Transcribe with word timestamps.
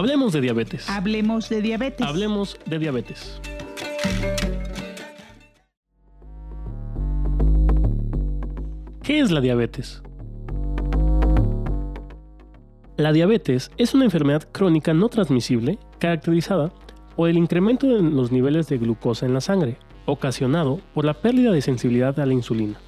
Hablemos 0.00 0.32
de 0.32 0.40
diabetes. 0.40 0.88
Hablemos 0.88 1.50
de 1.50 1.60
diabetes. 1.60 2.06
Hablemos 2.06 2.58
de 2.64 2.78
diabetes. 2.78 3.38
¿Qué 9.02 9.20
es 9.20 9.30
la 9.30 9.42
diabetes? 9.42 10.02
La 12.96 13.12
diabetes 13.12 13.70
es 13.76 13.92
una 13.92 14.06
enfermedad 14.06 14.48
crónica 14.50 14.94
no 14.94 15.10
transmisible 15.10 15.78
caracterizada 15.98 16.72
por 17.14 17.28
el 17.28 17.36
incremento 17.36 17.94
en 17.94 18.16
los 18.16 18.32
niveles 18.32 18.68
de 18.68 18.78
glucosa 18.78 19.26
en 19.26 19.34
la 19.34 19.42
sangre, 19.42 19.76
ocasionado 20.06 20.80
por 20.94 21.04
la 21.04 21.12
pérdida 21.12 21.52
de 21.52 21.60
sensibilidad 21.60 22.18
a 22.20 22.24
la 22.24 22.32
insulina. 22.32 22.80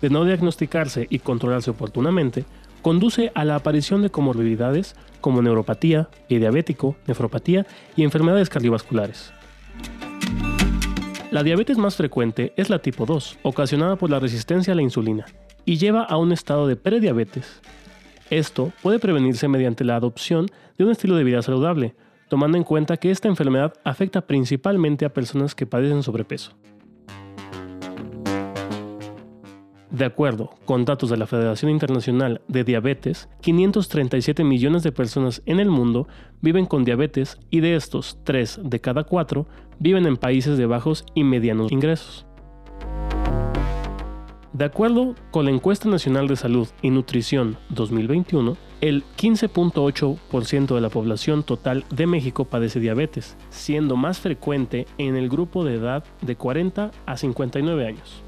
De 0.00 0.10
no 0.10 0.24
diagnosticarse 0.24 1.08
y 1.10 1.18
controlarse 1.18 1.72
oportunamente, 1.72 2.44
conduce 2.82 3.32
a 3.34 3.44
la 3.44 3.56
aparición 3.56 4.02
de 4.02 4.10
comorbilidades 4.10 4.94
como 5.22 5.40
neuropatía, 5.40 6.10
pie 6.28 6.38
diabético, 6.38 6.96
nefropatía 7.06 7.66
y 7.96 8.02
enfermedades 8.02 8.50
cardiovasculares. 8.50 9.32
La 11.30 11.42
diabetes 11.42 11.78
más 11.78 11.96
frecuente 11.96 12.52
es 12.58 12.68
la 12.68 12.80
tipo 12.80 13.06
2, 13.06 13.38
ocasionada 13.42 13.96
por 13.96 14.10
la 14.10 14.20
resistencia 14.20 14.74
a 14.74 14.76
la 14.76 14.82
insulina, 14.82 15.24
y 15.64 15.78
lleva 15.78 16.02
a 16.02 16.18
un 16.18 16.30
estado 16.30 16.66
de 16.66 16.76
prediabetes. 16.76 17.62
Esto 18.28 18.70
puede 18.82 18.98
prevenirse 18.98 19.48
mediante 19.48 19.84
la 19.84 19.96
adopción 19.96 20.48
de 20.76 20.84
un 20.84 20.90
estilo 20.90 21.16
de 21.16 21.24
vida 21.24 21.40
saludable, 21.40 21.94
tomando 22.28 22.58
en 22.58 22.64
cuenta 22.64 22.98
que 22.98 23.10
esta 23.10 23.28
enfermedad 23.28 23.72
afecta 23.84 24.26
principalmente 24.26 25.06
a 25.06 25.12
personas 25.14 25.54
que 25.54 25.64
padecen 25.64 26.02
sobrepeso. 26.02 26.52
De 29.92 30.06
acuerdo 30.06 30.48
con 30.64 30.86
datos 30.86 31.10
de 31.10 31.18
la 31.18 31.26
Federación 31.26 31.70
Internacional 31.70 32.40
de 32.48 32.64
Diabetes, 32.64 33.28
537 33.42 34.42
millones 34.42 34.82
de 34.82 34.90
personas 34.90 35.42
en 35.44 35.60
el 35.60 35.68
mundo 35.68 36.08
viven 36.40 36.64
con 36.64 36.82
diabetes 36.82 37.38
y 37.50 37.60
de 37.60 37.76
estos, 37.76 38.16
3 38.24 38.60
de 38.64 38.80
cada 38.80 39.04
4 39.04 39.46
viven 39.80 40.06
en 40.06 40.16
países 40.16 40.56
de 40.56 40.64
bajos 40.64 41.04
y 41.12 41.24
medianos 41.24 41.70
ingresos. 41.70 42.24
De 44.54 44.64
acuerdo 44.64 45.14
con 45.30 45.44
la 45.44 45.50
Encuesta 45.50 45.90
Nacional 45.90 46.26
de 46.26 46.36
Salud 46.36 46.68
y 46.80 46.88
Nutrición 46.88 47.58
2021, 47.68 48.56
el 48.80 49.04
15.8% 49.18 50.74
de 50.74 50.80
la 50.80 50.88
población 50.88 51.42
total 51.42 51.84
de 51.90 52.06
México 52.06 52.46
padece 52.46 52.80
diabetes, 52.80 53.36
siendo 53.50 53.96
más 53.96 54.20
frecuente 54.20 54.86
en 54.96 55.16
el 55.16 55.28
grupo 55.28 55.64
de 55.64 55.74
edad 55.74 56.02
de 56.22 56.34
40 56.34 56.92
a 57.04 57.16
59 57.18 57.86
años. 57.86 58.22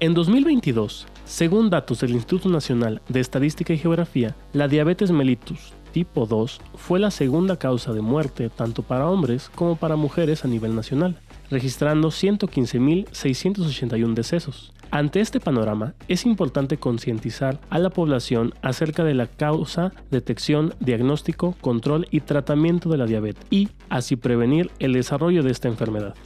En 0.00 0.12
2022, 0.12 1.06
según 1.24 1.70
datos 1.70 2.00
del 2.00 2.10
Instituto 2.10 2.48
Nacional 2.48 3.00
de 3.08 3.20
Estadística 3.20 3.72
y 3.72 3.78
Geografía, 3.78 4.34
la 4.52 4.66
diabetes 4.66 5.12
mellitus 5.12 5.72
tipo 5.92 6.26
2 6.26 6.60
fue 6.74 6.98
la 6.98 7.12
segunda 7.12 7.56
causa 7.56 7.92
de 7.92 8.00
muerte 8.00 8.50
tanto 8.50 8.82
para 8.82 9.08
hombres 9.08 9.48
como 9.54 9.76
para 9.76 9.94
mujeres 9.94 10.44
a 10.44 10.48
nivel 10.48 10.74
nacional, 10.74 11.20
registrando 11.48 12.08
115.681 12.08 14.14
decesos. 14.14 14.72
Ante 14.90 15.20
este 15.20 15.38
panorama, 15.38 15.94
es 16.08 16.26
importante 16.26 16.78
concientizar 16.78 17.60
a 17.70 17.78
la 17.78 17.90
población 17.90 18.52
acerca 18.62 19.04
de 19.04 19.14
la 19.14 19.28
causa, 19.28 19.92
detección, 20.10 20.74
diagnóstico, 20.80 21.54
control 21.60 22.08
y 22.10 22.18
tratamiento 22.20 22.88
de 22.88 22.98
la 22.98 23.06
diabetes 23.06 23.46
y 23.50 23.68
así 23.88 24.16
prevenir 24.16 24.72
el 24.80 24.94
desarrollo 24.94 25.44
de 25.44 25.52
esta 25.52 25.68
enfermedad. 25.68 26.16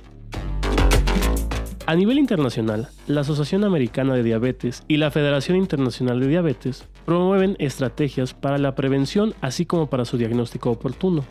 A 1.89 1.95
nivel 1.95 2.19
internacional, 2.19 2.91
la 3.07 3.23
Asociación 3.23 3.65
Americana 3.65 4.13
de 4.15 4.23
Diabetes 4.23 4.83
y 4.89 4.99
la 4.99 5.11
Federación 5.11 5.57
Internacional 5.57 6.21
de 6.21 6.29
Diabetes 6.29 6.87
promueven 7.07 7.57
estrategias 7.59 8.35
para 8.35 8.59
la 8.59 8.75
prevención 8.75 9.33
así 9.41 9.65
como 9.65 9.89
para 9.89 10.05
su 10.05 10.19
diagnóstico 10.19 10.71
oportuno. 10.71 11.25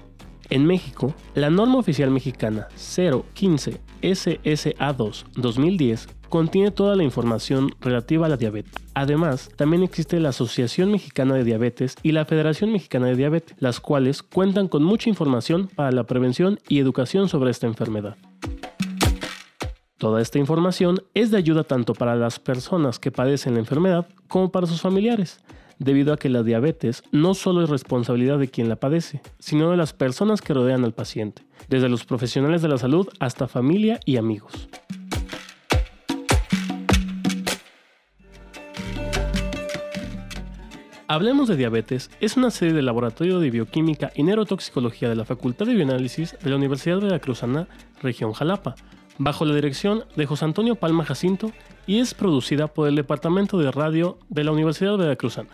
En 0.50 0.66
México, 0.66 1.14
la 1.36 1.52
norma 1.52 1.78
oficial 1.78 2.10
mexicana 2.10 2.70
015 2.76 3.80
SSA2 4.02 5.26
2010 5.36 6.08
contiene 6.28 6.72
toda 6.72 6.96
la 6.96 7.04
información 7.04 7.70
relativa 7.80 8.26
a 8.26 8.30
la 8.30 8.38
diabetes. 8.38 8.74
Además, 8.96 9.52
también 9.58 9.84
existe 9.84 10.20
la 10.20 10.30
Asociación 10.30 10.92
Mexicana 10.92 11.36
de 11.36 11.44
Diabetes 11.44 11.94
y 12.02 12.14
la 12.14 12.26
Federación 12.26 12.72
Mexicana 12.72 13.06
de 13.06 13.16
Diabetes, 13.16 13.56
las 13.60 13.80
cuales 13.80 14.24
cuentan 14.24 14.70
con 14.70 14.84
mucha 14.84 15.08
información 15.08 15.68
para 15.68 15.92
la 15.92 16.06
prevención 16.06 16.58
y 16.68 16.80
educación 16.80 17.30
sobre 17.30 17.52
esta 17.52 17.68
enfermedad. 17.68 18.18
Toda 19.98 20.22
esta 20.22 20.38
información 20.38 21.02
es 21.16 21.32
de 21.32 21.38
ayuda 21.38 21.64
tanto 21.64 21.96
para 21.96 22.16
las 22.16 22.38
personas 22.38 23.00
que 23.00 23.10
padecen 23.12 23.56
la 23.56 23.62
enfermedad 23.62 24.08
como 24.28 24.52
para 24.52 24.68
sus 24.68 24.80
familiares, 24.80 25.40
debido 25.80 26.14
a 26.14 26.18
que 26.18 26.30
la 26.30 26.44
diabetes 26.44 27.02
no 27.12 27.34
solo 27.34 27.64
es 27.64 27.70
responsabilidad 27.72 28.38
de 28.38 28.48
quien 28.48 28.70
la 28.70 28.76
padece, 28.76 29.22
sino 29.40 29.72
de 29.72 29.78
las 29.78 29.94
personas 29.94 30.42
que 30.42 30.54
rodean 30.54 30.84
al 30.84 30.94
paciente, 30.94 31.48
desde 31.68 31.90
los 31.90 32.06
profesionales 32.06 32.62
de 32.62 32.68
la 32.68 32.78
salud 32.78 33.08
hasta 33.20 33.48
familia 33.48 34.00
y 34.06 34.18
amigos. 34.18 34.70
Hablemos 41.08 41.48
de 41.48 41.56
Diabetes 41.56 42.12
es 42.20 42.38
una 42.38 42.52
serie 42.52 42.76
de 42.76 42.84
Laboratorio 42.84 43.40
de 43.40 43.50
Bioquímica 43.50 44.12
y 44.14 44.22
Neurotoxicología 44.22 45.10
de 45.10 45.16
la 45.16 45.26
Facultad 45.26 45.66
de 45.66 45.74
Bioanálisis 45.74 46.38
de 46.44 46.50
la 46.52 46.58
Universidad 46.58 47.00
Veracruzana, 47.00 47.68
región 48.02 48.34
Jalapa, 48.34 48.76
bajo 49.18 49.46
la 49.46 49.56
dirección 49.56 50.06
de 50.16 50.26
José 50.26 50.46
Antonio 50.46 50.76
Palma 50.76 51.06
Jacinto 51.06 51.52
y 51.86 52.00
es 52.00 52.14
producida 52.14 52.68
por 52.68 52.88
el 52.88 52.96
Departamento 52.96 53.58
de 53.58 53.72
Radio 53.72 54.18
de 54.30 54.44
la 54.44 54.52
Universidad 54.52 54.98
Veracruzana. 54.98 55.50